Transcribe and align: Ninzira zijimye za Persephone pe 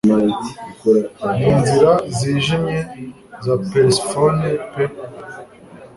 Ninzira 1.37 1.91
zijimye 2.17 2.79
za 3.45 3.55
Persephone 3.69 4.47
pe 4.71 4.83